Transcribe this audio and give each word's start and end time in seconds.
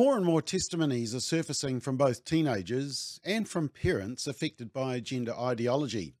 More 0.00 0.16
and 0.16 0.24
more 0.24 0.40
testimonies 0.40 1.14
are 1.14 1.20
surfacing 1.20 1.80
from 1.80 1.98
both 1.98 2.24
teenagers 2.24 3.20
and 3.22 3.46
from 3.46 3.68
parents 3.68 4.26
affected 4.26 4.72
by 4.72 4.98
gender 4.98 5.34
ideology. 5.38 6.14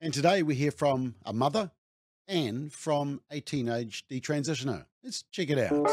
And 0.00 0.14
today 0.14 0.44
we 0.44 0.54
hear 0.54 0.70
from 0.70 1.16
a 1.24 1.32
mother 1.32 1.72
and 2.28 2.72
from 2.72 3.20
a 3.28 3.40
teenage 3.40 4.06
detransitioner. 4.06 4.86
Let's 5.02 5.24
check 5.32 5.50
it 5.50 5.58
out. 5.58 5.88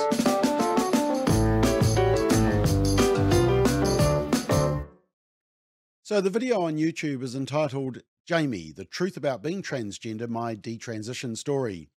So, 6.04 6.22
the 6.22 6.30
video 6.30 6.62
on 6.62 6.78
YouTube 6.78 7.24
is 7.24 7.34
entitled 7.34 8.04
Jamie, 8.28 8.72
The 8.72 8.86
Truth 8.86 9.18
About 9.18 9.42
Being 9.42 9.64
Transgender 9.64 10.30
My 10.30 10.54
Detransition 10.54 11.36
Story. 11.36 11.90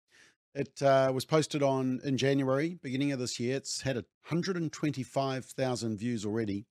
It 0.57 0.81
uh, 0.81 1.11
was 1.13 1.27
posted 1.27 1.63
on 1.63 2.01
in 2.03 2.17
January, 2.17 2.79
beginning 2.83 3.13
of 3.13 3.19
this 3.19 3.39
year. 3.39 3.57
It's 3.57 3.83
had 3.83 3.97
125,000 3.97 5.99
views 5.99 6.25
already. 6.25 6.65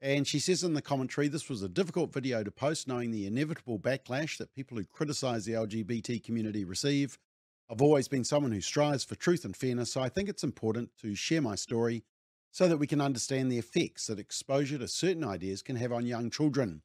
And 0.00 0.26
she 0.26 0.40
says 0.40 0.64
in 0.64 0.74
the 0.74 0.82
commentary, 0.82 1.28
this 1.28 1.48
was 1.48 1.62
a 1.62 1.68
difficult 1.68 2.12
video 2.12 2.42
to 2.42 2.50
post, 2.50 2.88
knowing 2.88 3.12
the 3.12 3.28
inevitable 3.28 3.78
backlash 3.78 4.38
that 4.38 4.52
people 4.52 4.76
who 4.76 4.84
criticize 4.84 5.44
the 5.44 5.52
LGBT 5.52 6.24
community 6.24 6.64
receive. 6.64 7.16
I've 7.70 7.80
always 7.80 8.08
been 8.08 8.24
someone 8.24 8.50
who 8.50 8.60
strives 8.60 9.04
for 9.04 9.14
truth 9.14 9.44
and 9.44 9.56
fairness, 9.56 9.92
so 9.92 10.00
I 10.00 10.08
think 10.08 10.28
it's 10.28 10.42
important 10.42 10.90
to 11.02 11.14
share 11.14 11.40
my 11.40 11.54
story 11.54 12.02
so 12.50 12.66
that 12.66 12.78
we 12.78 12.88
can 12.88 13.00
understand 13.00 13.52
the 13.52 13.58
effects 13.58 14.08
that 14.08 14.18
exposure 14.18 14.78
to 14.78 14.88
certain 14.88 15.22
ideas 15.22 15.62
can 15.62 15.76
have 15.76 15.92
on 15.92 16.06
young 16.06 16.28
children. 16.28 16.82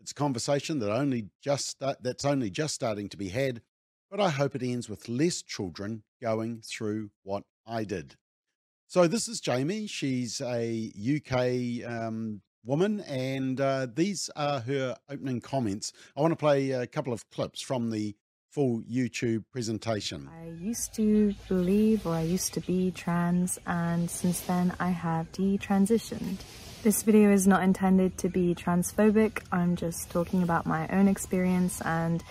It's 0.00 0.12
a 0.12 0.14
conversation 0.14 0.78
that 0.78 0.92
only 0.92 1.30
just 1.42 1.80
that's 1.80 2.24
only 2.24 2.48
just 2.48 2.76
starting 2.76 3.08
to 3.08 3.16
be 3.16 3.30
had, 3.30 3.60
but 4.10 4.20
I 4.20 4.30
hope 4.30 4.54
it 4.54 4.62
ends 4.62 4.88
with 4.88 5.08
less 5.08 5.42
children 5.42 6.02
going 6.20 6.62
through 6.62 7.10
what 7.22 7.44
I 7.66 7.84
did. 7.84 8.16
So, 8.88 9.06
this 9.06 9.28
is 9.28 9.40
Jamie. 9.40 9.86
She's 9.86 10.40
a 10.40 10.92
UK 10.98 11.88
um, 11.88 12.42
woman, 12.64 13.00
and 13.02 13.60
uh, 13.60 13.86
these 13.94 14.28
are 14.34 14.60
her 14.60 14.96
opening 15.08 15.40
comments. 15.40 15.92
I 16.16 16.20
want 16.20 16.32
to 16.32 16.36
play 16.36 16.72
a 16.72 16.88
couple 16.88 17.12
of 17.12 17.28
clips 17.30 17.62
from 17.62 17.90
the 17.90 18.16
full 18.50 18.82
YouTube 18.82 19.44
presentation. 19.52 20.28
I 20.42 20.48
used 20.60 20.92
to 20.94 21.32
believe 21.46 22.04
or 22.04 22.14
I 22.14 22.22
used 22.22 22.52
to 22.54 22.60
be 22.60 22.90
trans, 22.90 23.60
and 23.64 24.10
since 24.10 24.40
then 24.40 24.74
I 24.80 24.88
have 24.90 25.30
detransitioned. 25.30 26.38
This 26.82 27.02
video 27.02 27.30
is 27.30 27.46
not 27.46 27.62
intended 27.62 28.18
to 28.18 28.28
be 28.28 28.54
transphobic, 28.54 29.42
I'm 29.52 29.76
just 29.76 30.10
talking 30.10 30.42
about 30.42 30.66
my 30.66 30.88
own 30.88 31.06
experience 31.08 31.80
and 31.82 32.24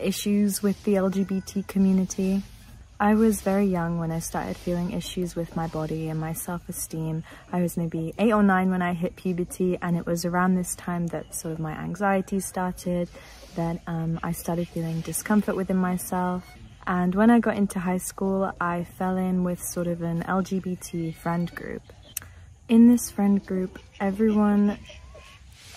issues 0.00 0.62
with 0.62 0.82
the 0.84 0.94
LGBT 0.94 1.66
community. 1.66 2.42
I 2.98 3.14
was 3.14 3.40
very 3.40 3.64
young 3.64 3.98
when 3.98 4.10
I 4.10 4.18
started 4.18 4.58
feeling 4.58 4.92
issues 4.92 5.34
with 5.34 5.56
my 5.56 5.66
body 5.68 6.10
and 6.10 6.20
my 6.20 6.34
self-esteem. 6.34 7.24
I 7.50 7.62
was 7.62 7.78
maybe 7.78 8.12
8 8.18 8.32
or 8.34 8.42
9 8.42 8.70
when 8.70 8.82
I 8.82 8.92
hit 8.92 9.16
puberty 9.16 9.78
and 9.80 9.96
it 9.96 10.04
was 10.04 10.26
around 10.26 10.54
this 10.54 10.74
time 10.74 11.06
that 11.06 11.34
sort 11.34 11.54
of 11.54 11.60
my 11.60 11.72
anxiety 11.72 12.40
started, 12.40 13.08
that 13.56 13.80
um, 13.86 14.20
I 14.22 14.32
started 14.32 14.68
feeling 14.68 15.00
discomfort 15.00 15.56
within 15.56 15.78
myself. 15.78 16.44
And 16.86 17.14
when 17.14 17.30
I 17.30 17.38
got 17.40 17.56
into 17.56 17.78
high 17.78 17.98
school, 17.98 18.52
I 18.60 18.84
fell 18.84 19.16
in 19.16 19.44
with 19.44 19.62
sort 19.62 19.86
of 19.86 20.02
an 20.02 20.22
LGBT 20.24 21.14
friend 21.14 21.54
group. 21.54 21.82
In 22.68 22.88
this 22.88 23.10
friend 23.10 23.44
group, 23.46 23.78
everyone 23.98 24.78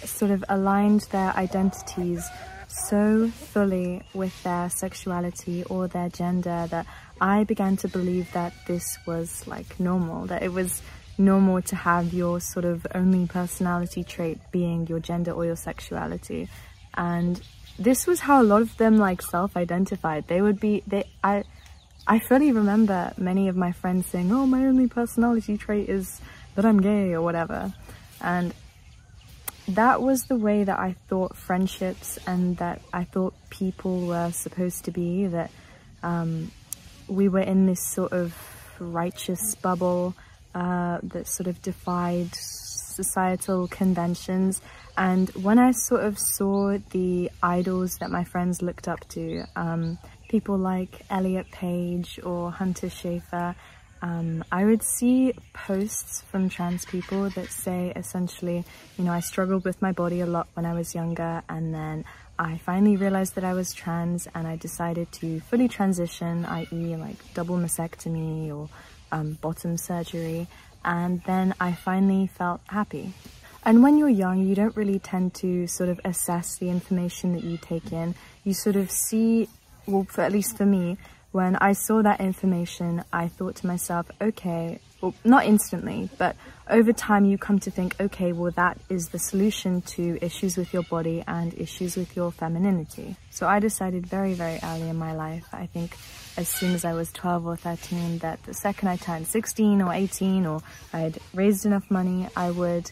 sort 0.03 0.31
of 0.31 0.43
aligned 0.49 1.01
their 1.11 1.31
identities 1.37 2.27
so 2.73 3.27
fully 3.29 4.01
with 4.13 4.41
their 4.43 4.69
sexuality 4.69 5.63
or 5.65 5.87
their 5.87 6.09
gender 6.09 6.67
that 6.69 6.85
I 7.21 7.43
began 7.43 7.77
to 7.77 7.87
believe 7.87 8.31
that 8.33 8.53
this 8.67 8.97
was 9.05 9.45
like 9.47 9.79
normal, 9.79 10.25
that 10.27 10.43
it 10.43 10.51
was 10.51 10.81
normal 11.17 11.61
to 11.61 11.75
have 11.75 12.13
your 12.13 12.39
sort 12.39 12.65
of 12.65 12.85
only 12.95 13.27
personality 13.27 14.03
trait 14.03 14.39
being 14.51 14.87
your 14.87 14.99
gender 14.99 15.31
or 15.31 15.45
your 15.45 15.55
sexuality. 15.55 16.49
And 16.95 17.39
this 17.77 18.07
was 18.07 18.19
how 18.19 18.41
a 18.41 18.43
lot 18.43 18.61
of 18.61 18.75
them 18.77 18.97
like 18.97 19.21
self-identified. 19.21 20.27
They 20.27 20.41
would 20.41 20.59
be, 20.59 20.83
they, 20.87 21.05
I, 21.23 21.43
I 22.07 22.19
fully 22.19 22.51
remember 22.51 23.13
many 23.17 23.47
of 23.47 23.55
my 23.55 23.71
friends 23.71 24.07
saying, 24.07 24.31
oh, 24.31 24.45
my 24.45 24.65
only 24.65 24.87
personality 24.87 25.57
trait 25.57 25.89
is 25.89 26.19
that 26.55 26.65
I'm 26.65 26.81
gay 26.81 27.13
or 27.13 27.21
whatever. 27.21 27.73
And 28.21 28.53
that 29.69 30.01
was 30.01 30.23
the 30.23 30.35
way 30.35 30.63
that 30.63 30.79
I 30.79 30.95
thought 31.07 31.35
friendships 31.35 32.19
and 32.27 32.57
that 32.57 32.81
I 32.91 33.03
thought 33.05 33.33
people 33.49 34.07
were 34.07 34.31
supposed 34.31 34.85
to 34.85 34.91
be, 34.91 35.27
that 35.27 35.51
um, 36.01 36.51
we 37.07 37.29
were 37.29 37.39
in 37.39 37.65
this 37.65 37.81
sort 37.81 38.11
of 38.11 38.35
righteous 38.79 39.55
bubble 39.55 40.15
uh, 40.53 40.99
that 41.03 41.27
sort 41.27 41.47
of 41.47 41.61
defied 41.61 42.33
societal 42.35 43.67
conventions. 43.67 44.61
And 44.97 45.29
when 45.29 45.57
I 45.57 45.71
sort 45.71 46.03
of 46.03 46.19
saw 46.19 46.77
the 46.91 47.31
idols 47.41 47.97
that 47.99 48.11
my 48.11 48.23
friends 48.23 48.61
looked 48.61 48.87
up 48.87 49.07
to, 49.09 49.45
um, 49.55 49.97
people 50.29 50.57
like 50.57 51.01
Elliot 51.09 51.49
Page 51.51 52.19
or 52.23 52.51
Hunter 52.51 52.87
Schafer, 52.87 53.55
um, 54.03 54.43
I 54.51 54.65
would 54.65 54.83
see 54.83 55.33
posts 55.53 56.23
from 56.29 56.49
trans 56.49 56.83
people 56.83 57.29
that 57.29 57.49
say 57.49 57.93
essentially, 57.95 58.65
you 58.97 59.05
know, 59.05 59.13
I 59.13 59.21
struggled 59.21 59.63
with 59.63 59.81
my 59.81 59.93
body 59.93 60.19
a 60.19 60.25
lot 60.25 60.47
when 60.55 60.65
I 60.65 60.73
was 60.73 60.93
younger 60.93 61.41
and 61.47 61.73
then 61.73 62.03
I 62.37 62.57
finally 62.57 62.97
realized 62.97 63.35
that 63.35 63.45
I 63.45 63.53
was 63.53 63.71
trans 63.71 64.27
and 64.35 64.45
I 64.45 64.57
decided 64.57 65.09
to 65.13 65.39
fully 65.39 65.69
transition, 65.69 66.43
i.e. 66.43 66.95
like 66.97 67.15
double 67.33 67.55
mastectomy 67.57 68.53
or 68.53 68.67
um, 69.13 69.33
bottom 69.39 69.77
surgery, 69.77 70.47
and 70.83 71.21
then 71.25 71.53
I 71.61 71.71
finally 71.71 72.27
felt 72.27 72.59
happy. 72.67 73.13
And 73.63 73.83
when 73.83 73.97
you're 73.97 74.09
young, 74.09 74.45
you 74.45 74.55
don't 74.55 74.75
really 74.75 74.99
tend 74.99 75.35
to 75.35 75.67
sort 75.67 75.87
of 75.89 76.01
assess 76.03 76.57
the 76.57 76.69
information 76.69 77.33
that 77.33 77.43
you 77.43 77.57
take 77.57 77.93
in. 77.93 78.15
You 78.43 78.53
sort 78.53 78.75
of 78.75 78.91
see, 78.91 79.47
well, 79.85 80.05
for, 80.09 80.21
at 80.21 80.33
least 80.33 80.57
for 80.57 80.65
me, 80.65 80.97
when 81.33 81.55
I 81.55 81.73
saw 81.73 82.03
that 82.03 82.21
information, 82.21 83.03
I 83.11 83.27
thought 83.27 83.55
to 83.57 83.67
myself, 83.67 84.09
okay, 84.21 84.79
well, 85.01 85.15
not 85.25 85.45
instantly, 85.45 86.09
but 86.19 86.35
over 86.69 86.93
time 86.93 87.25
you 87.25 87.39
come 87.39 87.59
to 87.59 87.71
think, 87.71 87.95
okay, 87.99 88.31
well, 88.31 88.51
that 88.51 88.77
is 88.87 89.09
the 89.09 89.17
solution 89.17 89.81
to 89.81 90.17
issues 90.21 90.55
with 90.55 90.71
your 90.73 90.83
body 90.83 91.23
and 91.27 91.53
issues 91.55 91.97
with 91.97 92.15
your 92.15 92.31
femininity. 92.31 93.17
So 93.31 93.47
I 93.47 93.59
decided 93.59 94.05
very, 94.05 94.33
very 94.33 94.59
early 94.63 94.87
in 94.87 94.95
my 94.95 95.13
life, 95.15 95.47
I 95.51 95.65
think 95.65 95.97
as 96.37 96.47
soon 96.47 96.73
as 96.73 96.85
I 96.85 96.93
was 96.93 97.11
12 97.11 97.47
or 97.47 97.55
13, 97.55 98.19
that 98.19 98.41
the 98.43 98.53
second 98.53 98.87
I 98.87 98.97
turned 98.97 99.27
16 99.27 99.81
or 99.81 99.91
18 99.91 100.45
or 100.45 100.61
I 100.93 100.99
had 100.99 101.17
raised 101.33 101.65
enough 101.65 101.89
money, 101.89 102.27
I 102.35 102.51
would 102.51 102.91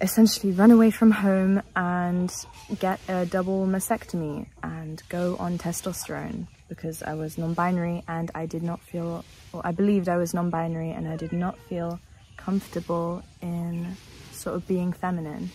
essentially 0.00 0.52
run 0.52 0.70
away 0.70 0.90
from 0.90 1.10
home 1.10 1.62
and 1.74 2.32
get 2.78 3.00
a 3.08 3.26
double 3.26 3.66
mastectomy 3.66 4.46
and 4.62 5.02
go 5.08 5.36
on 5.38 5.58
testosterone 5.58 6.46
because 6.68 7.02
I 7.02 7.14
was 7.14 7.38
non-binary 7.38 8.02
and 8.08 8.30
I 8.34 8.46
did 8.46 8.62
not 8.62 8.80
feel, 8.82 9.24
or 9.52 9.62
I 9.64 9.72
believed 9.72 10.08
I 10.08 10.16
was 10.16 10.34
non-binary 10.34 10.90
and 10.90 11.08
I 11.08 11.16
did 11.16 11.32
not 11.32 11.58
feel 11.68 12.00
comfortable 12.36 13.22
in 13.40 13.96
sort 14.32 14.56
of 14.56 14.66
being 14.66 14.92
feminine. 14.92 15.50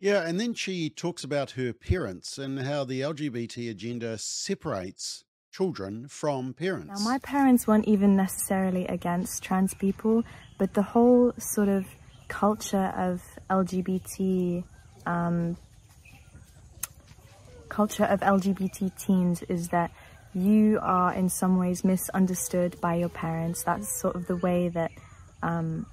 Yeah, 0.00 0.28
and 0.28 0.38
then 0.38 0.54
she 0.54 0.90
talks 0.90 1.24
about 1.24 1.52
her 1.52 1.72
parents 1.72 2.38
and 2.38 2.60
how 2.60 2.84
the 2.84 3.00
LGBT 3.00 3.70
agenda 3.70 4.16
separates 4.18 5.24
children 5.50 6.06
from 6.08 6.54
parents. 6.54 7.00
Now, 7.00 7.04
my 7.04 7.18
parents 7.18 7.66
weren't 7.66 7.88
even 7.88 8.14
necessarily 8.14 8.86
against 8.86 9.42
trans 9.42 9.74
people, 9.74 10.22
but 10.56 10.74
the 10.74 10.82
whole 10.82 11.32
sort 11.38 11.68
of 11.68 11.84
culture 12.28 12.92
of 12.96 13.22
LGBT 13.50 14.64
um, 15.06 15.56
culture 17.68 18.04
of 18.04 18.20
LGBT 18.20 18.90
teens 18.98 19.42
is 19.42 19.68
that 19.68 19.90
you 20.34 20.78
are 20.82 21.12
in 21.14 21.28
some 21.28 21.58
ways 21.58 21.84
misunderstood 21.84 22.80
by 22.80 22.94
your 22.96 23.08
parents. 23.08 23.62
That's 23.62 24.00
sort 24.00 24.14
of 24.14 24.26
the 24.26 24.36
way 24.36 24.68
that 24.68 24.90
um, 25.42 25.86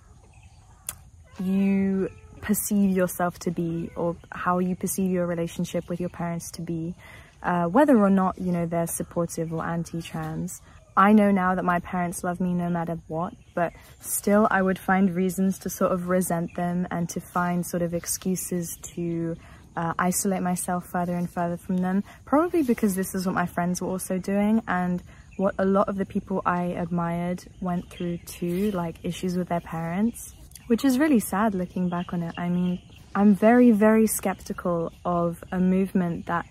you 1.42 2.10
perceive 2.42 2.96
yourself 2.96 3.40
to 3.40 3.52
be 3.52 3.90
or 3.96 4.16
how 4.32 4.60
you 4.60 4.76
perceive 4.76 5.12
your 5.12 5.26
relationship 5.26 5.90
with 5.90 6.00
your 6.00 6.10
parents 6.10 6.52
to 6.52 6.62
be, 6.62 6.96
uh, 7.44 7.66
whether 7.66 7.98
or 7.98 8.10
not, 8.10 8.38
you 8.40 8.52
know, 8.52 8.66
they're 8.66 8.88
supportive 8.88 9.54
or 9.54 9.66
anti-trans. 9.66 10.62
I 10.98 11.12
know 11.12 11.30
now 11.32 11.56
that 11.56 11.66
my 11.66 11.80
parents 11.80 12.24
love 12.24 12.40
me 12.40 12.54
no 12.54 12.70
matter 12.70 12.98
what, 13.08 13.34
but 13.54 13.74
still 14.00 14.48
I 14.50 14.62
would 14.62 14.80
find 14.80 15.14
reasons 15.14 15.60
to 15.60 15.70
sort 15.70 15.92
of 15.92 16.08
resent 16.08 16.56
them 16.56 16.88
and 16.90 17.10
to 17.10 17.20
find 17.20 17.66
sort 17.66 17.84
of 17.84 17.94
excuses 17.94 18.78
to 18.94 19.36
uh, 19.76 19.94
isolate 20.00 20.42
myself 20.42 20.88
further 20.88 21.16
and 21.16 21.30
further 21.30 21.58
from 21.58 21.78
them, 21.78 22.04
probably 22.24 22.64
because 22.64 22.96
this 22.96 23.14
is 23.14 23.26
what 23.26 23.36
my 23.36 23.46
friends 23.46 23.82
were 23.82 23.90
also 23.90 24.18
doing 24.18 24.62
and 24.70 25.04
what 25.36 25.54
a 25.60 25.66
lot 25.66 25.90
of 25.90 25.98
the 25.98 26.06
people 26.06 26.42
I 26.46 26.64
admired 26.64 27.44
went 27.60 27.90
through 27.90 28.20
too, 28.20 28.72
like 28.72 28.96
issues 29.04 29.36
with 29.36 29.50
their 29.50 29.60
parents, 29.60 30.34
which 30.68 30.86
is 30.86 30.98
really 30.98 31.20
sad 31.20 31.54
looking 31.54 31.90
back 31.90 32.14
on 32.14 32.24
it. 32.24 32.34
I 32.38 32.48
mean, 32.48 32.82
I'm 33.14 33.36
very, 33.36 33.72
very 33.72 34.08
skeptical 34.08 34.94
of 35.04 35.44
a 35.52 35.60
movement 35.60 36.28
that 36.28 36.46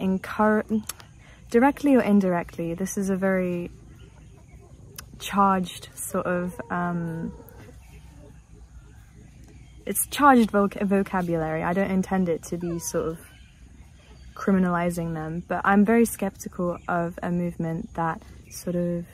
encourage, 0.00 0.82
directly 1.50 1.94
or 1.94 2.02
indirectly, 2.02 2.74
this 2.74 2.98
is 2.98 3.08
a 3.08 3.16
very 3.16 3.70
charged 5.18 5.88
sort 5.94 6.26
of 6.26 6.60
um, 6.70 7.32
it's 9.86 10.06
charged 10.06 10.50
voc 10.50 10.80
vocabulary. 10.86 11.62
I 11.62 11.72
don't 11.72 11.90
intend 11.90 12.28
it 12.28 12.42
to 12.44 12.56
be 12.56 12.78
sort 12.78 13.08
of 13.08 13.18
criminalizing 14.34 15.14
them, 15.14 15.44
but 15.46 15.60
I'm 15.64 15.84
very 15.84 16.04
skeptical 16.04 16.78
of 16.88 17.18
a 17.22 17.30
movement 17.30 17.92
that 17.94 18.20
sort 18.50 18.76
of 18.76 19.06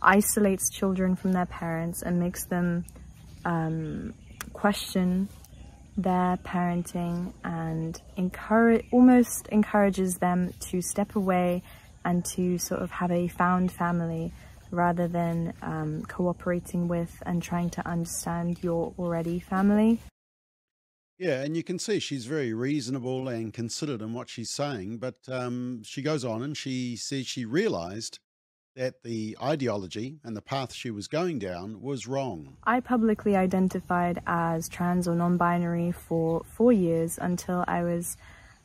isolates 0.00 0.68
children 0.68 1.16
from 1.16 1.32
their 1.32 1.46
parents 1.46 2.02
and 2.02 2.18
makes 2.18 2.44
them 2.46 2.84
um, 3.44 4.14
question 4.52 5.28
their 5.96 6.38
parenting 6.38 7.32
and 7.44 8.00
encourage 8.16 8.84
almost 8.92 9.46
encourages 9.48 10.16
them 10.16 10.52
to 10.58 10.80
step 10.80 11.16
away 11.16 11.62
and 12.04 12.24
to 12.24 12.58
sort 12.58 12.80
of 12.80 12.90
have 12.90 13.10
a 13.10 13.28
found 13.28 13.70
family 13.70 14.32
rather 14.72 15.06
than 15.06 15.52
um, 15.62 16.02
cooperating 16.08 16.88
with 16.88 17.22
and 17.26 17.42
trying 17.42 17.70
to 17.70 17.86
understand 17.86 18.58
your 18.62 18.92
already 18.98 19.38
family. 19.38 20.00
Yeah, 21.18 21.42
and 21.42 21.56
you 21.56 21.62
can 21.62 21.78
see 21.78 22.00
she's 22.00 22.26
very 22.26 22.52
reasonable 22.52 23.28
and 23.28 23.52
considered 23.52 24.02
in 24.02 24.12
what 24.12 24.28
she's 24.28 24.50
saying, 24.50 24.98
but 24.98 25.14
um, 25.28 25.82
she 25.84 26.02
goes 26.02 26.24
on 26.24 26.42
and 26.42 26.56
she 26.56 26.96
says 26.96 27.26
she 27.26 27.44
realized 27.44 28.18
that 28.74 29.02
the 29.02 29.36
ideology 29.40 30.18
and 30.24 30.36
the 30.36 30.42
path 30.42 30.72
she 30.72 30.90
was 30.90 31.06
going 31.06 31.38
down 31.38 31.80
was 31.80 32.06
wrong. 32.06 32.56
I 32.64 32.80
publicly 32.80 33.36
identified 33.36 34.22
as 34.26 34.68
trans 34.68 35.06
or 35.06 35.14
non 35.14 35.36
binary 35.36 35.92
for 35.92 36.42
four 36.56 36.72
years 36.72 37.18
until 37.20 37.64
I 37.68 37.82
was, 37.82 38.16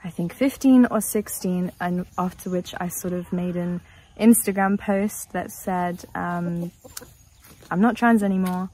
I 0.04 0.10
think, 0.10 0.34
15 0.34 0.88
or 0.90 1.02
16, 1.02 1.72
and 1.80 2.06
after 2.18 2.50
which 2.50 2.74
I 2.80 2.88
sort 2.88 3.14
of 3.14 3.32
made 3.34 3.56
an 3.56 3.82
Instagram 4.20 4.80
post 4.80 5.32
that 5.34 5.52
said, 5.52 6.04
um, 6.16 6.72
I'm 7.70 7.82
not 7.82 7.96
trans 7.96 8.24
anymore. 8.24 8.70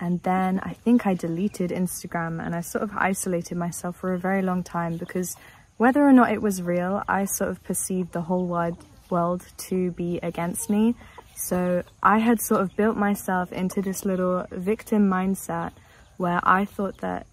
And 0.00 0.20
then 0.22 0.58
I 0.60 0.72
think 0.72 1.06
I 1.06 1.14
deleted 1.14 1.70
Instagram 1.70 2.44
and 2.44 2.56
I 2.56 2.60
sort 2.60 2.82
of 2.82 2.90
isolated 2.96 3.56
myself 3.56 3.96
for 3.96 4.14
a 4.14 4.18
very 4.18 4.42
long 4.42 4.64
time 4.64 4.96
because 4.96 5.36
whether 5.76 6.02
or 6.02 6.12
not 6.12 6.32
it 6.32 6.42
was 6.42 6.60
real, 6.60 7.02
I 7.08 7.24
sort 7.24 7.50
of 7.50 7.62
perceived 7.62 8.12
the 8.12 8.22
whole 8.22 8.46
wide 8.46 8.76
world 9.10 9.44
to 9.68 9.92
be 9.92 10.18
against 10.22 10.68
me. 10.68 10.96
So 11.36 11.82
I 12.02 12.18
had 12.18 12.40
sort 12.40 12.62
of 12.62 12.74
built 12.76 12.96
myself 12.96 13.52
into 13.52 13.80
this 13.80 14.04
little 14.04 14.46
victim 14.50 15.08
mindset 15.08 15.72
where 16.16 16.40
I 16.42 16.64
thought 16.64 16.98
that, 16.98 17.26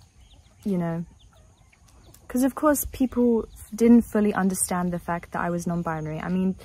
you 0.64 0.78
know, 0.78 1.06
because 2.28 2.44
of 2.44 2.54
course 2.54 2.86
people 2.92 3.48
didn't 3.74 4.04
fully 4.04 4.34
understand 4.34 4.92
the 4.92 5.00
fact 5.00 5.32
that 5.32 5.42
I 5.42 5.50
was 5.50 5.66
non-binary. 5.66 6.20
I 6.20 6.30
mean, 6.30 6.56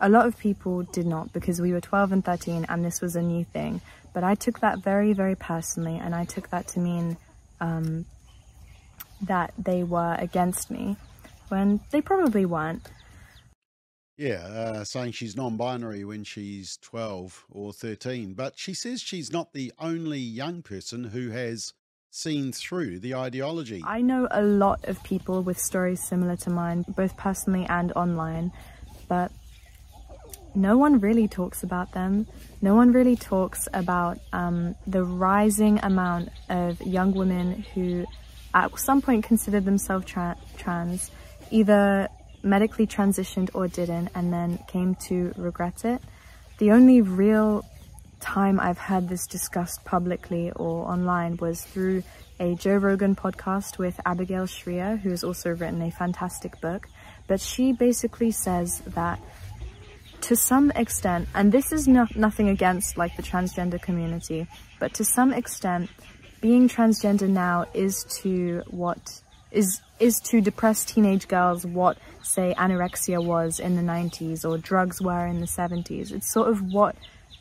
a 0.00 0.08
lot 0.08 0.26
of 0.26 0.38
people 0.38 0.82
did 0.82 1.06
not 1.06 1.32
because 1.32 1.60
we 1.60 1.72
were 1.72 1.80
12 1.80 2.12
and 2.12 2.24
13 2.24 2.66
and 2.68 2.84
this 2.84 3.00
was 3.00 3.16
a 3.16 3.22
new 3.22 3.44
thing. 3.44 3.80
But 4.12 4.24
I 4.24 4.34
took 4.34 4.60
that 4.60 4.78
very, 4.78 5.12
very 5.12 5.34
personally 5.34 5.98
and 6.02 6.14
I 6.14 6.24
took 6.24 6.50
that 6.50 6.68
to 6.68 6.80
mean 6.80 7.16
um, 7.60 8.06
that 9.22 9.52
they 9.58 9.82
were 9.82 10.16
against 10.18 10.70
me 10.70 10.96
when 11.48 11.80
they 11.90 12.00
probably 12.00 12.44
weren't. 12.44 12.82
Yeah, 14.16 14.44
uh, 14.46 14.84
saying 14.84 15.12
she's 15.12 15.36
non 15.36 15.58
binary 15.58 16.04
when 16.04 16.24
she's 16.24 16.78
12 16.78 17.46
or 17.50 17.72
13. 17.72 18.32
But 18.32 18.58
she 18.58 18.72
says 18.72 19.02
she's 19.02 19.30
not 19.30 19.52
the 19.52 19.72
only 19.78 20.18
young 20.18 20.62
person 20.62 21.04
who 21.04 21.30
has 21.30 21.74
seen 22.10 22.50
through 22.50 22.98
the 23.00 23.14
ideology. 23.14 23.82
I 23.84 24.00
know 24.00 24.26
a 24.30 24.42
lot 24.42 24.88
of 24.88 25.02
people 25.02 25.42
with 25.42 25.58
stories 25.58 26.02
similar 26.02 26.36
to 26.36 26.50
mine, 26.50 26.86
both 26.88 27.14
personally 27.18 27.66
and 27.68 27.92
online, 27.92 28.52
but 29.06 29.30
no 30.56 30.78
one 30.78 31.00
really 31.00 31.28
talks 31.28 31.62
about 31.62 31.92
them. 31.92 32.26
No 32.62 32.74
one 32.74 32.92
really 32.92 33.14
talks 33.14 33.68
about 33.74 34.18
um, 34.32 34.74
the 34.86 35.04
rising 35.04 35.78
amount 35.82 36.30
of 36.48 36.80
young 36.80 37.12
women 37.12 37.64
who 37.74 38.06
at 38.54 38.76
some 38.78 39.02
point 39.02 39.24
considered 39.24 39.66
themselves 39.66 40.06
tra 40.06 40.36
trans, 40.56 41.10
either 41.50 42.08
medically 42.42 42.86
transitioned 42.86 43.50
or 43.52 43.68
didn't, 43.68 44.08
and 44.14 44.32
then 44.32 44.58
came 44.66 44.94
to 44.94 45.32
regret 45.36 45.84
it. 45.84 46.00
The 46.58 46.70
only 46.72 47.02
real 47.02 47.64
time 48.20 48.58
I've 48.58 48.78
had 48.78 49.10
this 49.10 49.26
discussed 49.26 49.84
publicly 49.84 50.50
or 50.52 50.90
online 50.90 51.36
was 51.36 51.62
through 51.62 52.02
a 52.40 52.54
Joe 52.54 52.76
Rogan 52.76 53.14
podcast 53.14 53.76
with 53.76 54.00
Abigail 54.06 54.46
Shrier, 54.46 54.96
who 54.96 55.10
has 55.10 55.22
also 55.22 55.50
written 55.50 55.82
a 55.82 55.90
fantastic 55.90 56.60
book. 56.62 56.88
But 57.26 57.40
she 57.40 57.72
basically 57.72 58.30
says 58.30 58.80
that 58.86 59.20
to 60.26 60.34
some 60.34 60.72
extent, 60.72 61.28
and 61.36 61.52
this 61.52 61.70
is 61.72 61.86
no, 61.86 62.04
nothing 62.16 62.48
against 62.48 62.98
like 62.98 63.16
the 63.16 63.22
transgender 63.22 63.80
community, 63.80 64.48
but 64.80 64.92
to 64.94 65.04
some 65.04 65.32
extent, 65.32 65.88
being 66.40 66.68
transgender 66.68 67.28
now 67.28 67.64
is 67.74 68.02
to 68.22 68.64
what 68.66 69.20
is 69.52 69.80
is 70.00 70.18
to 70.18 70.40
depressed 70.40 70.88
teenage 70.88 71.28
girls 71.28 71.64
what 71.64 71.96
say 72.22 72.52
anorexia 72.58 73.24
was 73.24 73.60
in 73.60 73.76
the 73.76 73.82
90s 73.82 74.44
or 74.44 74.58
drugs 74.58 75.00
were 75.00 75.26
in 75.26 75.40
the 75.40 75.46
70s. 75.46 76.12
It's 76.12 76.32
sort 76.32 76.48
of 76.48 76.60
what 76.72 76.96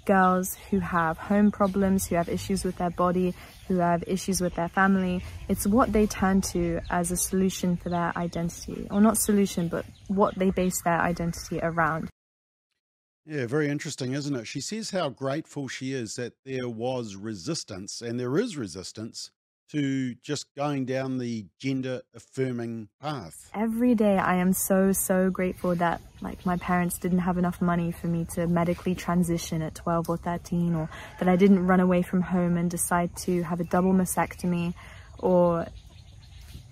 girls 0.06 0.56
who 0.70 0.80
have 0.80 1.18
home 1.18 1.50
problems, 1.52 2.06
who 2.06 2.16
have 2.16 2.30
issues 2.30 2.64
with 2.64 2.78
their 2.78 2.92
body, 2.92 3.34
who 3.68 3.78
have 3.78 4.04
issues 4.06 4.40
with 4.40 4.54
their 4.54 4.70
family, 4.70 5.24
it's 5.50 5.66
what 5.66 5.92
they 5.92 6.06
turn 6.06 6.40
to 6.42 6.80
as 6.92 7.12
a 7.12 7.18
solution 7.18 7.78
for 7.78 7.90
their 7.90 8.16
identity. 8.16 8.88
Or 8.92 9.02
not 9.02 9.18
solution, 9.18 9.70
but 9.70 9.86
what 10.08 10.36
they 10.36 10.52
base 10.52 10.80
their 10.84 11.02
identity 11.02 11.60
around. 11.62 12.10
Yeah, 13.26 13.48
very 13.48 13.70
interesting, 13.70 14.14
isn't 14.14 14.36
it? 14.36 14.46
She 14.46 14.62
says 14.62 14.92
how 14.92 15.10
grateful 15.10 15.68
she 15.68 15.94
is 15.94 16.16
that 16.16 16.34
there 16.46 16.70
was 16.70 17.16
resistance 17.16 18.02
and 18.02 18.20
there 18.20 18.38
is 18.38 18.56
resistance 18.56 19.32
to 19.70 20.14
just 20.16 20.54
going 20.56 20.86
down 20.86 21.18
the 21.18 21.48
gender 21.60 22.02
affirming 22.14 22.88
path. 23.02 23.50
Every 23.56 23.96
day 23.96 24.20
I 24.20 24.36
am 24.36 24.54
so, 24.54 24.92
so 24.92 25.32
grateful 25.32 25.74
that 25.76 26.02
like 26.22 26.46
my 26.46 26.58
parents 26.58 27.00
didn't 27.00 27.20
have 27.20 27.40
enough 27.40 27.62
money 27.62 27.92
for 27.92 28.06
me 28.06 28.26
to 28.36 28.46
medically 28.46 28.94
transition 28.94 29.64
at 29.64 29.74
12 29.74 30.08
or 30.08 30.18
13 30.18 30.76
or 30.76 30.88
that 31.20 31.28
I 31.28 31.36
didn't 31.36 31.66
run 31.66 31.80
away 31.80 32.04
from 32.04 32.22
home 32.22 32.58
and 32.58 32.70
decide 32.70 33.16
to 33.24 33.42
have 33.42 33.60
a 33.60 33.64
double 33.64 33.92
mastectomy 33.92 34.76
or, 35.18 35.66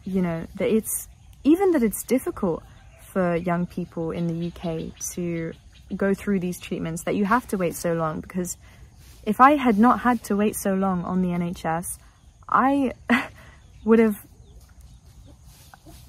you 0.04 0.22
know, 0.22 0.46
that 0.58 0.70
it's, 0.70 1.08
even 1.44 1.72
that 1.72 1.82
it's 1.82 2.04
difficult 2.04 2.62
for 3.12 3.36
young 3.36 3.66
people 3.66 4.12
in 4.12 4.28
the 4.28 4.48
UK 4.48 4.96
to 5.14 5.54
go 5.94 6.14
through 6.14 6.40
these 6.40 6.60
treatments 6.60 7.04
that 7.04 7.16
you 7.16 7.26
have 7.26 7.48
to 7.48 7.58
wait 7.58 7.76
so 7.76 7.94
long 7.94 8.22
because 8.22 8.58
if 9.26 9.40
I 9.40 9.56
had 9.56 9.80
not 9.80 10.02
had 10.02 10.24
to 10.26 10.36
wait 10.36 10.56
so 10.56 10.74
long 10.74 11.04
on 11.06 11.22
the 11.22 11.30
NHS, 11.30 11.98
I 12.50 12.94
would 13.86 14.00
have 14.00 14.26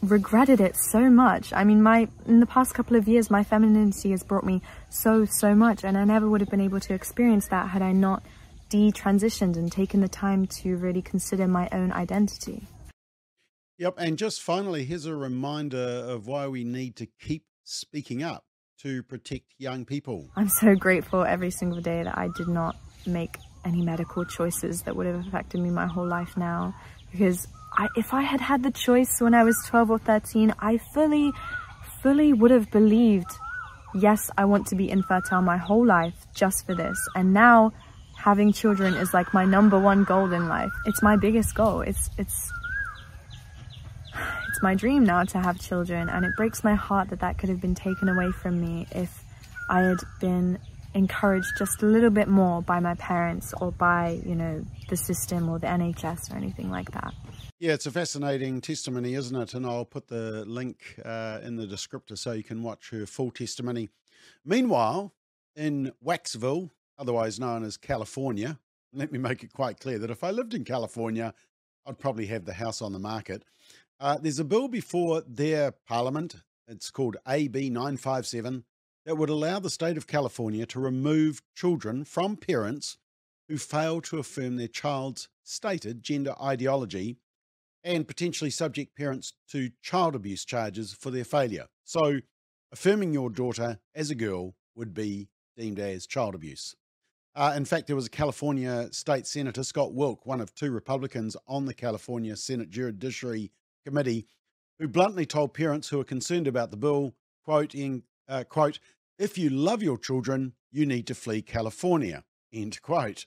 regretted 0.03 0.61
it 0.61 0.77
so 0.77 1.09
much. 1.09 1.53
I 1.53 1.65
mean, 1.65 1.83
my 1.83 2.09
in 2.27 2.41
the 2.41 2.47
past 2.47 2.75
couple 2.75 2.97
of 2.97 3.09
years, 3.09 3.31
my 3.31 3.45
femininity 3.45 4.11
has 4.11 4.23
brought 4.23 4.45
me 4.45 4.63
so, 4.91 5.25
so 5.25 5.55
much, 5.55 5.85
and 5.85 5.97
I 5.97 6.05
never 6.05 6.29
would 6.29 6.41
have 6.41 6.51
been 6.51 6.61
able 6.61 6.81
to 6.81 6.95
experience 6.95 7.49
that 7.49 7.69
had 7.69 7.83
I 7.83 7.93
not 7.93 8.23
detransitioned 8.71 9.57
and 9.57 9.71
taken 9.71 10.01
the 10.01 10.09
time 10.09 10.47
to 10.47 10.77
really 10.77 11.03
consider 11.03 11.47
my 11.47 11.69
own 11.73 11.93
identity. 11.93 12.67
Yep, 13.79 13.95
and 13.99 14.19
just 14.19 14.41
finally, 14.41 14.85
here's 14.85 15.07
a 15.07 15.17
reminder 15.17 15.79
of 15.79 16.27
why 16.27 16.47
we 16.49 16.65
need 16.65 16.97
to 16.97 17.07
keep 17.07 17.45
speaking 17.65 18.23
up 18.23 18.45
to 18.83 19.03
protect 19.03 19.45
young 19.59 19.85
people. 19.85 20.29
I'm 20.37 20.49
so 20.49 20.75
grateful 20.75 21.25
every 21.25 21.51
single 21.51 21.81
day 21.81 22.03
that 22.03 22.17
I 22.17 22.29
did 22.37 22.49
not 22.49 22.77
make 23.07 23.39
any 23.65 23.83
medical 23.83 24.25
choices 24.25 24.83
that 24.83 24.97
would 24.97 25.07
have 25.07 25.27
affected 25.27 25.61
me 25.61 25.71
my 25.71 25.87
whole 25.87 26.07
life 26.07 26.37
now. 26.37 26.75
Because 27.11 27.47
I, 27.77 27.89
if 27.97 28.13
I 28.13 28.23
had 28.23 28.41
had 28.41 28.63
the 28.63 28.71
choice 28.71 29.21
when 29.21 29.35
I 29.35 29.45
was 29.45 29.57
12 29.67 29.91
or 29.91 29.99
13, 29.99 30.55
I 30.59 30.79
fully, 30.93 31.33
fully 32.03 32.33
would 32.33 32.51
have 32.51 32.71
believed, 32.71 33.31
yes, 33.95 34.31
I 34.37 34.45
want 34.45 34.67
to 34.69 34.77
be 34.77 34.91
infertile 34.91 35.43
my 35.43 35.57
whole 35.57 35.85
life 35.85 36.15
just 36.35 36.67
for 36.67 36.75
this. 36.75 36.99
And 37.15 37.33
now 37.33 37.73
having 38.17 38.53
children 38.53 38.95
is 38.95 39.15
like 39.15 39.33
my 39.35 39.45
number 39.45 39.79
one 39.79 40.05
goal 40.05 40.33
in 40.33 40.49
life. 40.49 40.73
It's 40.87 41.03
my 41.03 41.17
biggest 41.17 41.55
goal. 41.55 41.81
It's, 41.81 42.11
it's, 42.19 42.51
it's 44.55 44.63
my 44.63 44.77
dream 44.77 45.03
now 45.03 45.25
to 45.25 45.41
have 45.41 45.59
children 45.59 46.09
and 46.09 46.25
it 46.25 46.31
breaks 46.37 46.63
my 46.63 46.77
heart 46.77 47.11
that 47.11 47.19
that 47.19 47.39
could 47.39 47.49
have 47.49 47.61
been 47.61 47.75
taken 47.75 48.09
away 48.09 48.31
from 48.31 48.61
me 48.61 48.87
if 48.93 49.25
I 49.69 49.81
had 49.81 49.99
been 50.21 50.61
encouraged 50.95 51.49
just 51.59 51.83
a 51.83 51.87
little 51.87 52.09
bit 52.09 52.29
more 52.29 52.63
by 52.63 52.79
my 52.79 52.95
parents 52.95 53.53
or 53.61 53.73
by, 53.73 54.21
you 54.25 54.37
know, 54.37 54.65
the 54.89 54.97
system 54.97 55.49
or 55.49 55.59
the 55.59 55.67
NHS 55.67 56.33
or 56.33 56.37
anything 56.37 56.71
like 56.71 56.93
that. 56.93 57.13
Yeah, 57.59 57.73
it's 57.73 57.87
a 57.87 57.91
fascinating 57.91 58.61
testimony, 58.61 59.15
isn't 59.15 59.35
it? 59.35 59.55
And 59.55 59.67
I'll 59.67 59.85
put 59.85 60.07
the 60.07 60.45
link 60.45 61.01
uh, 61.05 61.41
in 61.43 61.57
the 61.57 61.67
descriptor 61.67 62.17
so 62.17 62.31
you 62.31 62.45
can 62.45 62.63
watch 62.63 62.91
her 62.91 63.07
full 63.07 63.33
testimony. 63.33 63.89
Meanwhile, 64.45 65.13
in 65.57 65.91
Waxville, 66.01 66.71
otherwise 66.97 67.41
known 67.41 67.65
as 67.65 67.77
California, 67.77 68.61
let 68.93 69.11
me 69.11 69.19
make 69.19 69.43
it 69.43 69.53
quite 69.53 69.81
clear 69.81 69.99
that 69.99 70.11
if 70.11 70.23
I 70.23 70.31
lived 70.31 70.55
in 70.55 70.63
California, 70.63 71.35
I'd 71.87 71.99
probably 71.99 72.27
have 72.27 72.45
the 72.45 72.55
house 72.55 72.81
on 72.81 72.93
the 72.93 72.99
market. 72.99 73.45
Uh, 74.01 74.19
there's 74.21 74.39
a 74.39 74.45
bill 74.45 74.69
before 74.69 75.23
their 75.27 75.73
parliament. 75.73 76.37
It's 76.67 76.91
called 76.91 77.17
AB 77.29 77.71
957 77.71 78.65
that 79.07 79.17
would 79.17 79.31
allow 79.31 79.61
the 79.61 79.71
state 79.71 79.97
of 79.97 80.07
California 80.07 80.67
to 80.67 80.81
remove 80.81 81.43
children 81.55 82.05
from 82.05 82.37
parents 82.37 82.97
who 83.49 83.59
fail 83.59 84.01
to 84.01 84.19
affirm 84.19 84.57
their 84.57 84.69
child's 84.69 85.29
stated 85.43 86.03
gender 86.03 86.35
ideology 86.43 87.19
and 87.85 88.09
potentially 88.09 88.51
subject 88.51 88.97
parents 88.97 89.35
to 89.51 89.71
child 89.83 90.15
abuse 90.15 90.45
charges 90.45 90.95
for 90.95 91.11
their 91.11 91.25
failure. 91.25 91.67
So, 91.85 92.21
affirming 92.73 93.13
your 93.13 93.29
daughter 93.29 93.79
as 93.95 94.11
a 94.11 94.15
girl 94.15 94.55
would 94.75 94.95
be 94.95 95.29
deemed 95.57 95.79
as 95.79 96.07
child 96.07 96.35
abuse. 96.35 96.75
Uh, 97.37 97.53
in 97.55 97.65
fact, 97.65 97.87
there 97.87 97.97
was 97.97 98.07
a 98.07 98.11
California 98.11 98.89
state 98.93 99.27
senator, 99.27 99.63
Scott 99.63 99.93
Wilk, 99.93 100.25
one 100.25 100.41
of 100.41 100.55
two 100.55 100.71
Republicans 100.71 101.37
on 101.47 101.67
the 101.67 101.75
California 101.75 102.37
Senate 102.37 102.71
Judiciary 102.71 103.51
Committee, 103.85 104.27
who 104.79 104.89
bluntly 104.89 105.27
told 105.27 105.55
parents 105.55 105.89
who 105.89 106.01
are 106.01 106.05
concerned 106.05 106.47
about 106.47 106.71
the 106.71 106.77
bill, 106.77 107.15
quote, 107.45 107.75
in, 107.75 108.03
uh, 108.29 108.45
quote, 108.49 108.79
if 109.19 109.39
you 109.39 109.51
love 109.51 109.83
your 109.83 109.99
children, 109.99 110.55
you 110.73 110.87
need 110.87 111.07
to 111.07 111.15
flee 111.15 111.43
California, 111.43 112.25
end 112.53 112.83
quote. 112.83 113.27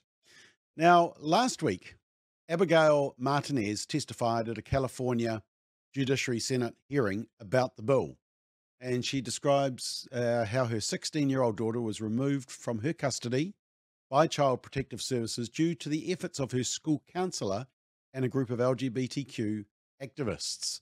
Now, 0.75 1.13
last 1.19 1.63
week, 1.63 1.95
Abigail 2.49 3.15
Martinez 3.17 3.85
testified 3.85 4.49
at 4.49 4.57
a 4.57 4.61
California 4.61 5.43
Judiciary 5.93 6.39
Senate 6.39 6.75
hearing 6.87 7.27
about 7.39 7.75
the 7.75 7.83
bill. 7.83 8.17
And 8.79 9.03
she 9.03 9.21
describes 9.21 10.07
uh, 10.11 10.45
how 10.45 10.65
her 10.65 10.79
16 10.79 11.29
year 11.29 11.41
old 11.41 11.57
daughter 11.57 11.81
was 11.81 12.01
removed 12.01 12.51
from 12.51 12.79
her 12.79 12.93
custody 12.93 13.55
by 14.09 14.27
Child 14.27 14.61
Protective 14.61 15.01
Services 15.01 15.49
due 15.49 15.73
to 15.75 15.89
the 15.89 16.11
efforts 16.11 16.39
of 16.39 16.51
her 16.51 16.63
school 16.63 17.01
counselor 17.11 17.65
and 18.13 18.23
a 18.23 18.29
group 18.29 18.49
of 18.49 18.59
LGBTQ 18.59 19.65
activists. 20.01 20.81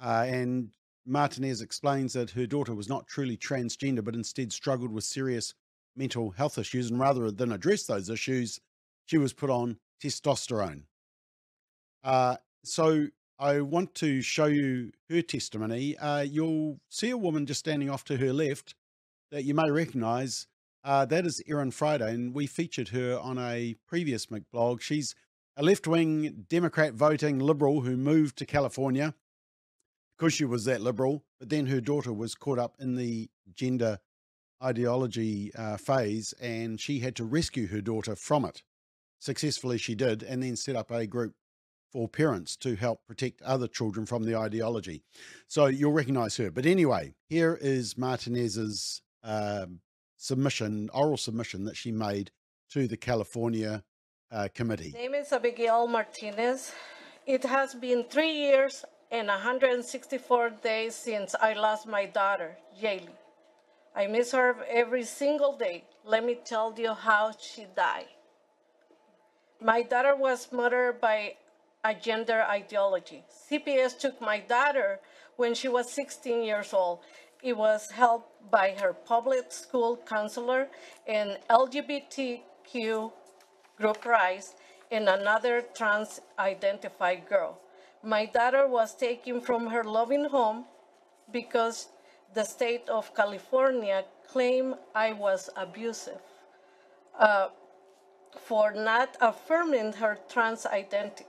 Uh, 0.00 0.24
and 0.26 0.70
Martinez 1.06 1.60
explains 1.60 2.12
that 2.12 2.30
her 2.30 2.46
daughter 2.46 2.74
was 2.74 2.88
not 2.88 3.06
truly 3.06 3.36
transgender, 3.36 4.04
but 4.04 4.14
instead 4.14 4.52
struggled 4.52 4.92
with 4.92 5.04
serious 5.04 5.54
mental 5.96 6.30
health 6.30 6.58
issues. 6.58 6.90
And 6.90 6.98
rather 6.98 7.30
than 7.30 7.52
address 7.52 7.84
those 7.84 8.08
issues, 8.08 8.60
she 9.06 9.18
was 9.18 9.32
put 9.32 9.50
on 9.50 9.78
testosterone. 10.02 10.84
Uh, 12.04 12.36
so 12.64 13.08
I 13.38 13.60
want 13.60 13.94
to 13.96 14.22
show 14.22 14.46
you 14.46 14.92
her 15.10 15.22
testimony. 15.22 15.96
Uh, 15.98 16.20
you'll 16.20 16.80
see 16.88 17.10
a 17.10 17.16
woman 17.16 17.46
just 17.46 17.60
standing 17.60 17.90
off 17.90 18.04
to 18.04 18.16
her 18.16 18.32
left 18.32 18.74
that 19.30 19.44
you 19.44 19.54
may 19.54 19.70
recognize. 19.70 20.46
Uh, 20.84 21.04
that 21.06 21.26
is 21.26 21.42
Erin 21.48 21.70
Friday, 21.70 22.12
and 22.12 22.34
we 22.34 22.46
featured 22.46 22.88
her 22.88 23.18
on 23.18 23.38
a 23.38 23.76
previous 23.86 24.26
McBlog. 24.26 24.80
She's 24.80 25.14
a 25.56 25.62
left 25.62 25.86
wing 25.86 26.46
Democrat 26.48 26.94
voting 26.94 27.38
liberal 27.38 27.82
who 27.82 27.96
moved 27.96 28.38
to 28.38 28.46
California 28.46 29.14
because 30.16 30.32
she 30.32 30.44
was 30.44 30.64
that 30.64 30.80
liberal, 30.80 31.24
but 31.38 31.48
then 31.48 31.66
her 31.66 31.80
daughter 31.80 32.12
was 32.12 32.34
caught 32.34 32.58
up 32.58 32.76
in 32.78 32.96
the 32.96 33.28
gender 33.54 33.98
ideology 34.62 35.52
uh, 35.54 35.76
phase 35.76 36.32
and 36.40 36.80
she 36.80 37.00
had 37.00 37.16
to 37.16 37.24
rescue 37.24 37.66
her 37.66 37.80
daughter 37.80 38.14
from 38.14 38.44
it. 38.44 38.62
Successfully, 39.18 39.78
she 39.78 39.94
did, 39.94 40.22
and 40.22 40.42
then 40.42 40.56
set 40.56 40.74
up 40.76 40.90
a 40.90 41.06
group 41.06 41.34
for 41.92 42.08
parents 42.08 42.56
to 42.56 42.74
help 42.74 43.06
protect 43.06 43.42
other 43.42 43.68
children 43.68 44.06
from 44.06 44.24
the 44.24 44.34
ideology. 44.34 45.02
So 45.46 45.66
you'll 45.66 45.92
recognize 45.92 46.36
her. 46.38 46.50
But 46.50 46.66
anyway, 46.66 47.14
here 47.28 47.58
is 47.60 47.98
Martinez's 47.98 49.02
uh, 49.22 49.66
submission, 50.16 50.88
oral 50.94 51.18
submission 51.18 51.64
that 51.64 51.76
she 51.76 51.92
made 51.92 52.30
to 52.70 52.88
the 52.88 52.96
California 52.96 53.84
uh, 54.32 54.48
committee. 54.54 54.92
name 54.92 55.14
is 55.14 55.32
Abigail 55.32 55.86
Martinez. 55.86 56.72
It 57.26 57.44
has 57.44 57.74
been 57.74 58.04
three 58.04 58.32
years 58.32 58.84
and 59.10 59.28
164 59.28 60.50
days 60.62 60.94
since 60.94 61.34
I 61.40 61.52
lost 61.52 61.86
my 61.86 62.06
daughter, 62.06 62.56
Jaylee. 62.80 63.08
I 63.94 64.06
miss 64.06 64.32
her 64.32 64.56
every 64.68 65.04
single 65.04 65.56
day. 65.56 65.84
Let 66.04 66.24
me 66.24 66.38
tell 66.44 66.74
you 66.76 66.94
how 66.94 67.32
she 67.38 67.66
died. 67.76 68.06
My 69.60 69.82
daughter 69.82 70.16
was 70.16 70.48
murdered 70.50 71.00
by 71.00 71.34
a 71.84 71.94
gender 71.94 72.42
ideology. 72.42 73.22
CPS 73.50 73.98
took 73.98 74.20
my 74.20 74.40
daughter 74.40 74.98
when 75.36 75.54
she 75.54 75.68
was 75.68 75.92
16 75.92 76.42
years 76.42 76.72
old. 76.72 77.00
It 77.42 77.56
was 77.56 77.90
helped 77.90 78.50
by 78.50 78.74
her 78.80 78.92
public 78.92 79.52
school 79.52 80.00
counselor 80.08 80.68
and 81.06 81.38
LGBTQ 81.50 83.12
group 83.82 84.04
Rise 84.06 84.54
and 84.92 85.08
another 85.08 85.62
trans 85.74 86.20
identified 86.38 87.28
girl. 87.28 87.58
My 88.02 88.26
daughter 88.26 88.66
was 88.68 88.94
taken 88.94 89.40
from 89.40 89.66
her 89.66 89.82
loving 89.82 90.26
home 90.26 90.66
because 91.32 91.88
the 92.32 92.44
state 92.44 92.88
of 92.88 93.14
California 93.14 94.04
claimed 94.28 94.76
I 94.94 95.12
was 95.12 95.50
abusive 95.56 96.22
uh, 97.18 97.48
for 98.38 98.72
not 98.72 99.16
affirming 99.20 99.94
her 99.94 100.16
trans 100.28 100.64
identity. 100.64 101.26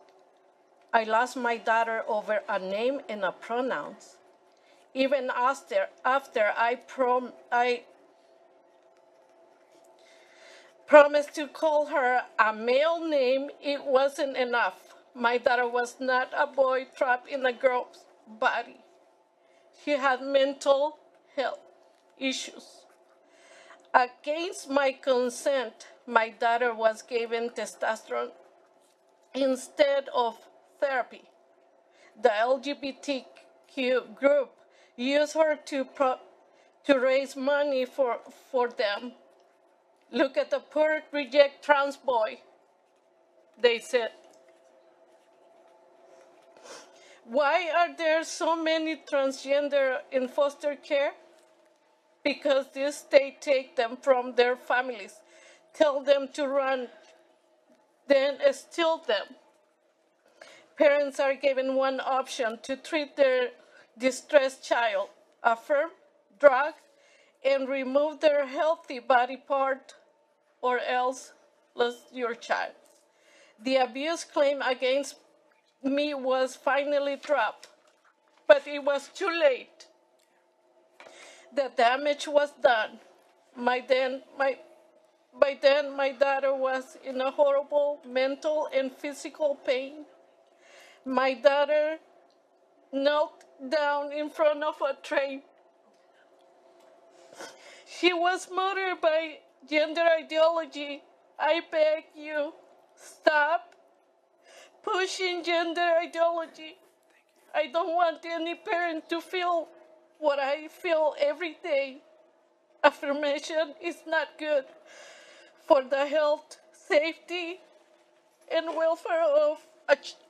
I 0.94 1.04
lost 1.06 1.36
my 1.36 1.58
daughter 1.58 2.04
over 2.08 2.42
a 2.48 2.60
name 2.60 3.02
and 3.10 3.24
a 3.24 3.32
pronouns. 3.32 4.18
Even 4.94 5.32
after, 5.36 5.88
after 6.06 6.54
I, 6.56 6.76
prom, 6.76 7.34
I 7.52 7.84
promised 10.88 11.36
to 11.36 11.48
call 11.48 11.88
her 11.88 12.24
a 12.40 12.54
male 12.54 13.06
name, 13.06 13.50
it 13.62 13.86
wasn't 13.86 14.38
enough. 14.38 14.96
My 15.16 15.38
daughter 15.38 15.68
was 15.68 15.98
not 16.00 16.30
a 16.38 16.48
boy 16.48 16.88
trapped 16.96 17.30
in 17.30 17.46
a 17.46 17.54
girl's 17.54 18.06
body. 18.28 18.78
She 19.84 19.92
had 19.92 20.22
mental 20.22 21.00
health 21.36 21.60
issues. 22.20 22.86
Against 23.94 24.70
my 24.70 24.94
consent, 24.94 25.88
my 26.08 26.30
daughter 26.30 26.74
was 26.74 27.02
given 27.04 27.50
testosterone 27.52 28.32
instead 29.36 30.10
of 30.16 30.38
therapy. 30.82 31.24
The 32.22 32.30
LGBTQ 32.30 34.16
group 34.16 34.52
used 34.98 35.34
her 35.34 35.58
to, 35.68 35.86
pro- 35.86 36.20
to 36.86 37.00
raise 37.00 37.36
money 37.36 37.86
for, 37.86 38.20
for 38.52 38.70
them. 38.70 39.14
Look 40.14 40.38
at 40.38 40.52
the 40.52 40.60
poor 40.60 41.02
reject 41.12 41.66
trans 41.66 41.98
boy, 41.98 42.40
they 43.60 43.80
said. 43.80 44.12
Why 47.26 47.70
are 47.76 47.96
there 47.98 48.24
so 48.24 48.56
many 48.56 48.96
transgender 48.96 49.98
in 50.12 50.30
foster 50.30 50.76
care? 50.76 51.12
Because 52.24 52.68
this 52.74 52.98
state 52.98 53.42
take 53.42 53.76
them 53.76 53.98
from 54.02 54.36
their 54.36 54.56
families, 54.56 55.16
tell 55.74 56.02
them 56.02 56.30
to 56.34 56.48
run, 56.48 56.88
then 58.08 58.38
steal 58.54 59.00
them 59.00 59.36
parents 60.78 61.20
are 61.20 61.36
given 61.36 61.76
one 61.76 62.00
option 62.00 62.60
to 62.64 62.76
treat 62.76 63.16
their 63.16 63.50
distressed 63.98 64.64
child, 64.64 65.10
affirm, 65.44 65.92
drug, 66.40 66.74
and 67.46 67.70
remove 67.70 68.20
their 68.20 68.48
healthy 68.48 69.00
body 69.00 69.38
part, 69.38 69.96
or 70.64 70.80
else 70.80 71.34
lose 71.76 71.98
your 72.12 72.34
child. 72.34 72.74
The 73.64 73.76
abuse 73.78 74.24
claim 74.24 74.64
against 74.64 75.16
me 75.84 76.16
was 76.16 76.56
finally 76.56 77.18
dropped, 77.18 77.68
but 78.48 78.68
it 78.68 78.84
was 78.84 79.10
too 79.14 79.30
late. 79.30 79.88
The 81.56 81.72
damage 81.78 82.28
was 82.28 82.52
done. 82.64 83.00
My 83.56 83.84
then, 83.88 84.24
my, 84.40 84.58
by 85.40 85.60
then, 85.62 85.96
my 85.96 86.14
daughter 86.14 86.56
was 86.56 86.98
in 87.06 87.22
a 87.22 87.30
horrible 87.30 88.00
mental 88.08 88.70
and 88.74 88.92
physical 88.92 89.56
pain 89.56 90.06
my 91.06 91.34
daughter 91.34 91.98
knelt 92.92 93.44
down 93.70 94.14
in 94.14 94.30
front 94.30 94.64
of 94.64 94.82
a 94.82 94.96
train. 95.02 95.42
She 97.86 98.14
was 98.14 98.48
murdered 98.54 99.02
by 99.02 99.40
gender 99.70 100.06
ideology. 100.20 101.02
I 101.40 101.62
beg 101.72 102.06
you, 102.16 102.54
stop 102.96 103.74
pushing 104.84 105.44
gender 105.44 105.94
ideology. 106.02 106.76
I 107.56 107.68
don't 107.68 107.94
want 107.94 108.26
any 108.26 108.56
parent 108.56 109.10
to 109.10 109.22
feel 109.22 109.68
what 110.20 110.40
I 110.40 110.68
feel 110.68 111.16
every 111.20 111.58
day. 111.64 112.02
Affirmation 112.84 113.76
is 113.82 113.98
not 114.08 114.28
good 114.38 114.66
for 115.66 115.84
the 115.84 116.06
health, 116.06 116.58
safety, 116.72 117.60
and 118.54 118.76
welfare 118.76 119.24
of 119.24 119.58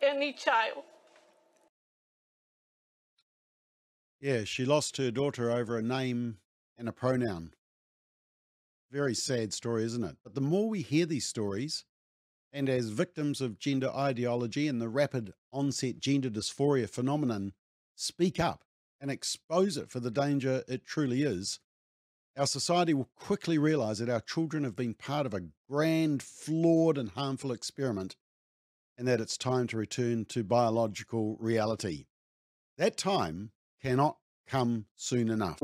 any 0.01 0.33
child. 0.33 0.83
Yeah, 4.19 4.43
she 4.45 4.65
lost 4.65 4.97
her 4.97 5.11
daughter 5.11 5.51
over 5.51 5.77
a 5.77 5.81
name 5.81 6.37
and 6.77 6.87
a 6.87 6.91
pronoun. 6.91 7.53
Very 8.93 9.15
sad 9.15 9.53
story, 9.53 9.85
isn't 9.85 10.03
it? 10.03 10.17
But 10.23 10.35
the 10.35 10.41
more 10.41 10.69
we 10.69 10.83
hear 10.83 11.07
these 11.07 11.25
stories, 11.25 11.83
and 12.51 12.69
as 12.69 12.89
victims 12.89 13.41
of 13.41 13.57
gender 13.57 13.89
ideology 13.89 14.67
and 14.67 14.79
the 14.79 14.87
rapid 14.87 15.33
onset 15.51 15.99
gender 15.99 16.29
dysphoria 16.29 16.87
phenomenon, 16.87 17.53
speak 17.95 18.39
up 18.39 18.65
and 19.01 19.09
expose 19.09 19.77
it 19.77 19.89
for 19.89 19.99
the 19.99 20.11
danger 20.11 20.63
it 20.67 20.85
truly 20.85 21.23
is, 21.23 21.59
our 22.37 22.45
society 22.45 22.93
will 22.93 23.09
quickly 23.15 23.57
realize 23.57 23.97
that 23.97 24.09
our 24.09 24.21
children 24.21 24.63
have 24.63 24.75
been 24.75 24.93
part 24.93 25.25
of 25.25 25.33
a 25.33 25.47
grand, 25.67 26.21
flawed, 26.21 26.99
and 26.99 27.09
harmful 27.09 27.51
experiment, 27.51 28.15
and 28.95 29.07
that 29.07 29.19
it's 29.19 29.39
time 29.39 29.65
to 29.65 29.77
return 29.77 30.23
to 30.25 30.43
biological 30.43 31.35
reality. 31.39 32.05
That 32.77 32.95
time 32.95 33.53
cannot 33.81 34.17
come 34.47 34.85
soon 34.95 35.31
enough. 35.31 35.59